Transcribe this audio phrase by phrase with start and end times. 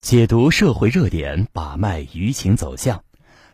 [0.00, 3.04] 解读社会热点，把脉舆情走向。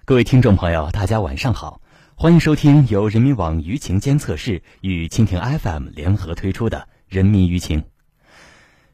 [0.04, 1.80] 各位听众朋友，大家晚上好，
[2.14, 6.78] 欢迎收听由人民网舆情监测室与蜻蜓 FM 联合推出的
[7.08, 7.80] 《人民舆情》。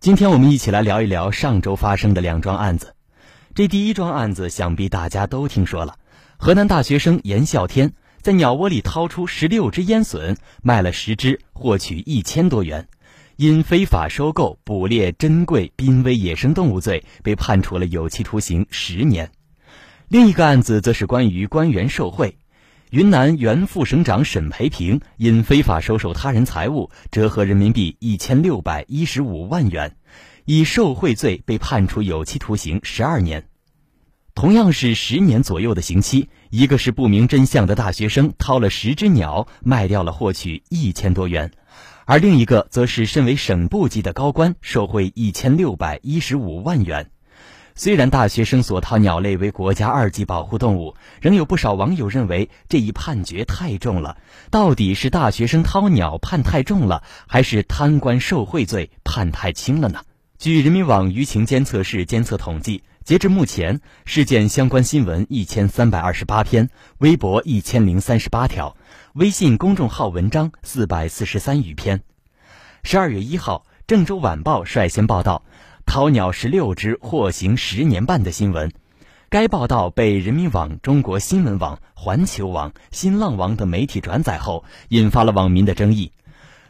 [0.00, 2.96] 今天我们一起来聊一聊上周发生的两桩案子。
[3.54, 5.98] 这第一桩案子，想必大家都听说了：
[6.38, 7.92] 河南大学生严啸天
[8.22, 12.88] 在鸟窝里掏出十六只烟笋，卖了十只，获取一千多元。
[13.42, 19.32] 因非法收购、捕猎珍贵濒危野生动物罪，被判处了有期徒刑十年。
[20.06, 22.36] 另一个案子则是关于官员受贿。
[22.90, 29.96] 云南原副省长沈培平因非法收受他人财物，折合人民币一千六百一十五万元，
[30.44, 33.48] 以受贿罪被判处有期徒刑十二年。
[34.36, 41.50] 同样是十年左右的刑期，一个是不明真相的大学生掏了十只鸟卖掉了，获取一千多元。
[42.04, 47.10] 而另一个则是身为省部级的高官受贿一千六百一十五万元。
[47.74, 54.18] 虽然大学生所掏鸟类为国家二级保护动物，仍有不少网友认为这一判决太重了。
[54.50, 60.00] 到底是大学生掏鸟判太重了，还是贪官受贿罪判太轻了呢？
[60.38, 68.76] 据人民网舆情监测室监测统计，截至目前，事件相关新闻一千三百二十八篇，微博一千零三十八条。
[69.14, 72.02] 微信公众号文章四百四十三余篇。
[72.84, 75.44] 十二月一号，《郑州晚报》率先报道
[75.84, 78.72] 掏鸟十六只获刑十年半的新闻。
[79.28, 86.12] 该报道被人民网、中国新闻网、环球网、新浪网等媒体转载后，引发了网民的争议。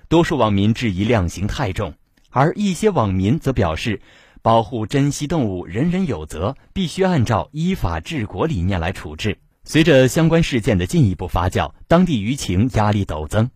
[0.09, 1.93] 多数网民质疑量刑太重，
[2.31, 4.01] 而一些网民则表示，
[4.43, 9.39] 保护珍稀动物人人有责，必须按照依法治国理念来处置。
[9.63, 13.51] 随着相关事件的进一步发酵，当地舆情压力陡增。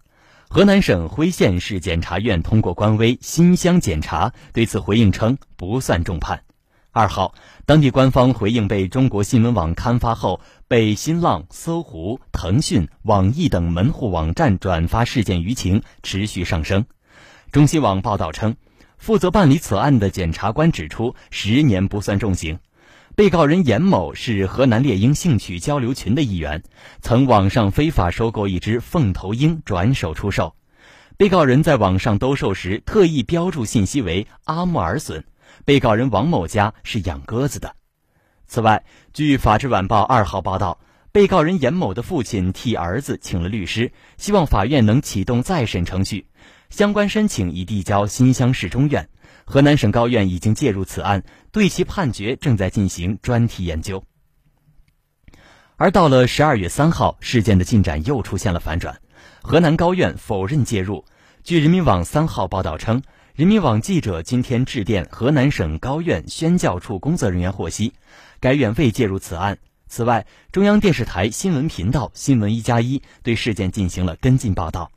[0.49, 6.45] 河南省辉县市检察院通过官微“新乡检察”对此回应称，不算重判。
[6.93, 7.35] 二号，
[7.67, 16.87] 当地官方回应被中国新闻网刊发后，被新浪、搜狐、腾讯、网易等门户网站转发事件舆情持续上升。
[17.51, 18.55] 中新网报道称，
[18.99, 22.59] 负责办理此案的检察官指出，十年不算重刑。
[23.15, 26.63] 被告人严某是河南猎鹰兴趣交流群的一员，
[27.01, 30.55] 曾网上非法收购一只凤头鹰转手出售。
[31.17, 35.25] 被告人在网上兜售时特意标注信息为阿穆尔隼。
[35.65, 37.75] 被告人王某家是养鸽子的。
[38.47, 38.85] 此外，
[39.15, 40.79] 据《法制晚报》二号报道，
[41.11, 46.27] 被告人严某的父亲替儿子请了律师，希望法院能启动再审程序。
[46.71, 49.09] 相关申请已递交新乡市中院。
[49.45, 51.23] 河南省高院已经介入此案，
[51.53, 54.03] 对其判决正在进行专题研究。
[55.77, 59.01] 而到了十二月三号，事件的进展又出现了反转，
[59.43, 61.05] 河南高院否认介入。
[61.45, 63.03] 据人民网三号报道称，
[63.35, 67.93] 人民网记者今天致电河南省高院宣教处工作人员获悉，
[68.41, 69.59] 该院未介入此案。
[69.87, 74.91] 此外，中央电视台新闻频道新闻一加一对事件进行了跟进报道。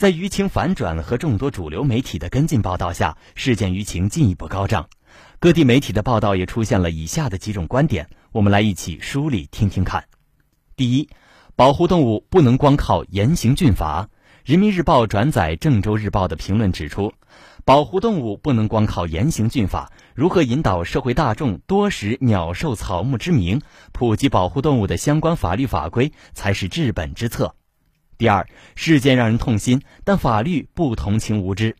[0.00, 4.88] 在舆情反转和众多主流媒体的跟进报道下，事件舆情进一步高涨。
[5.38, 10.02] 各地媒体的报道也出现了以下的几种观点，我们来一起梳理听听看。
[10.74, 11.10] 第一，
[11.54, 14.08] 保护动物不能光靠严刑峻法。
[14.42, 17.12] 人民日报转载郑州日报的评论指出，
[17.66, 23.60] 保护动物不能光靠严刑峻法，如何引导社会大众多识鸟兽草木之名，
[23.92, 27.54] 普及保护动物的相关法律法规，才是治本之策。
[28.20, 31.74] 第二，事件让人痛心，但法律不同情无知。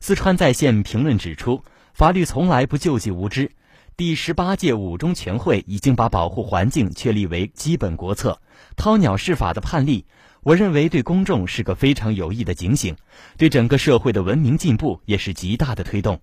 [0.00, 1.62] 四川在线评论指出，
[1.94, 3.52] 法律从来不救济无知。
[3.96, 8.36] 第十八届五中全会已经把保护环境确立为基本国策。
[8.74, 10.04] 掏鸟释法的判例，
[10.42, 12.96] 我认为对公众是个非常有益的警醒，
[13.38, 16.20] 对整个社会的文明进步也是极大的推动。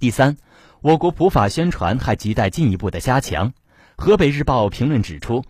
[0.00, 0.34] 第三，
[0.80, 3.52] 我国普法宣传还亟待进一步的加强。
[3.98, 5.44] 河北日报评论指出。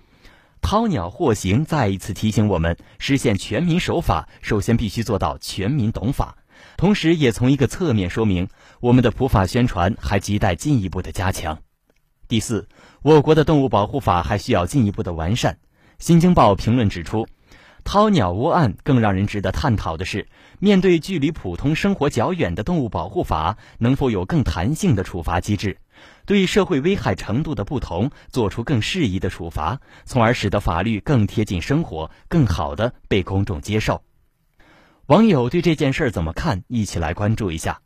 [0.61, 6.37] 掏鸟获刑，再一次提醒我们，实现全民守法，首先必须做到全民懂法。
[6.77, 8.49] 同时，也从一个侧面说明，
[8.81, 11.59] 我们的普法宣传还亟待进一步的加强。
[12.29, 12.69] 第四，
[13.03, 15.59] 我国的动物保护法还需要进一步的完善。
[15.99, 17.27] 新京报评论指出，
[17.83, 20.29] 掏鸟窝案更让人值得探讨的是，
[20.59, 25.79] 面对距离普通生活较远的动物保护法，能否有更弹性的处罚机制？
[26.27, 34.03] 对社会危害程度的不同，做出更适宜的处罚，从而使得法律更贴近生活，更好的被公众接受。
[35.07, 36.63] 网友对这件事怎么看？
[36.69, 37.81] 一起来关注一下。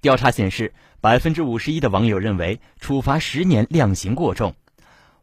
[0.00, 4.56] 调查显示，百分之五十一的网友认为处罚十年量刑过重。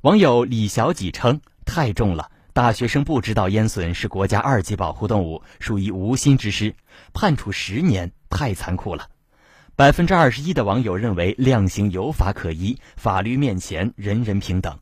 [0.01, 6.73] 网友李小几称太重了，大学生不知道烟隼是国家二级保护动物，属于无心之失，
[7.11, 9.09] 判处十年太残酷了。
[9.79, 14.77] 百分之二十一的网友认为量刑有法可依，法律面前人人平等。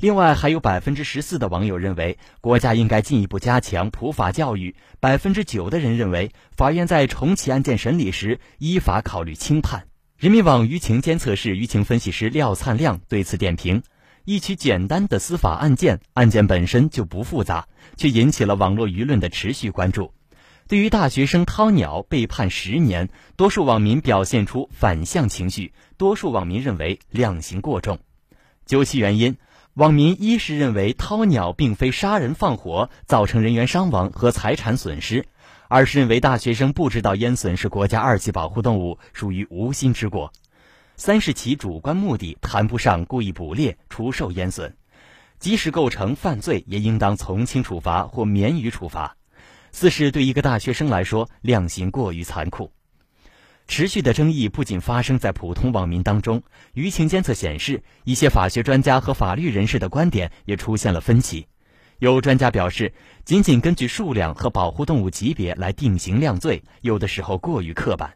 [0.00, 4.74] 另外，还有百分之十四的网友认为国家应该进一步加强普法教育。
[4.98, 9.86] 百分之九的人认为法院在重启案件审理时依法考虑轻判。
[10.18, 13.84] 人民网舆情监测室舆情分析师廖灿亮对此点评：
[14.24, 20.12] 一起简单的司法案件，案件本身就不复杂，却引起了网络舆论的持续关注。
[20.68, 27.98] 对于大学生掏鸟被判十年，多数网民表现出反向情绪，多数网民认为量刑过重。
[28.64, 29.36] 究其原因。
[29.74, 35.26] 网民一是认为掏鸟并非杀人放火造成人员伤亡和财产损失，
[35.68, 40.30] 二是认为大学生不知道烟隼是国家二级保护动物，属于无心之过；
[40.96, 44.72] 三是其主观目的谈不上故意捕猎、出售烟隼，
[45.38, 49.15] 即使构成犯罪，也应当从轻处罚或免予处罚；
[49.78, 52.72] 四是对一个大学生来说，量刑过于残酷。
[53.68, 56.42] 持续的争议不仅发生在普通网民当中，
[56.72, 61.46] 舆情监测显示，一些法学专家和法律人士的观点也出现了分歧。
[61.98, 62.94] 有专家表示，
[63.26, 68.08] 仅仅根据数量和保护动物级别来定刑量罪，有的时候过于刻板；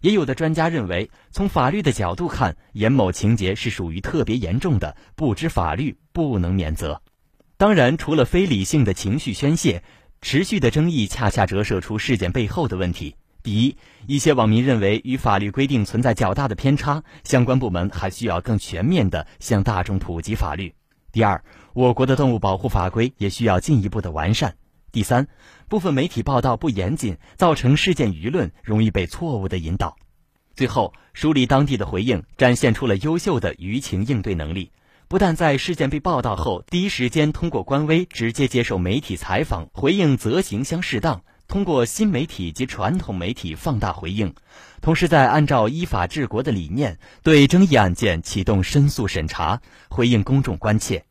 [0.00, 7.00] 也有的专家认为，从法律的角度看，严某情节是属于特别严重的，不知法律不能免责。
[7.58, 9.82] 当然，除了非理性的情绪宣泄，
[10.20, 13.16] 持续的争议恰恰折射出事件背后的问题。
[13.42, 13.76] 第一，
[14.08, 20.74] 一些网民认为与法律规定存在较大的偏差，相关部门还需要更全面地向大众普及法律。
[21.12, 24.56] 第二，我国的动物保护法规也需要进一步的完善。
[24.90, 25.28] 第三，
[25.68, 29.96] 部分媒体报道不严谨，造成事件舆论容易被错误的引导。
[30.56, 34.72] 最后，梳理当地的回应，展现出了优秀的舆情应对能力。
[35.08, 41.22] 不但在事件被报道后第一时间通过官微直接接受媒体采访，回应责刑相适当。
[41.46, 44.34] 通过新媒体及传统媒体放大回应，
[44.80, 51.04] 同时在按照依法治国的理念，对争议案件启动申诉审查，回应公众关切。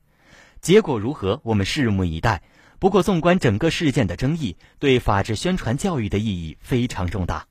[0.60, 2.44] 结果如何，我们拭目以待。
[2.80, 7.46] 不过，纵观整个事件的争议，对法治宣传教育的意义非常重大。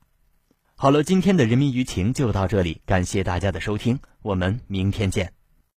[0.77, 5.44] 好了，今天的人民舆情就到这里，感谢大家的收听，我们明天见。